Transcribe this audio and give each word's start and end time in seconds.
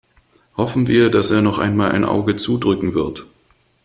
Hoffen 0.57 0.87
wir, 0.87 1.11
dass 1.11 1.29
er 1.29 1.43
noch 1.43 1.63
mal 1.73 1.91
ein 1.91 2.05
Auge 2.05 2.35
zudrücken 2.35 2.95
wird. 2.95 3.27